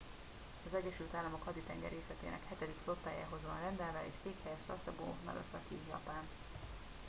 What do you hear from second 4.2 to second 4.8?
székhelye